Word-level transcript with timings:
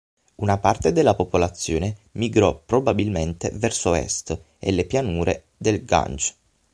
Una 0.37 0.57
parte 0.57 0.93
della 0.93 1.13
popolazione 1.13 1.95
migrò 2.13 2.59
probabilmente 2.65 3.51
verso 3.53 3.93
est 3.93 4.35
e 4.57 4.71
le 4.71 4.85
pianure 4.85 5.43
del 5.55 5.85
Gange. 5.85 6.33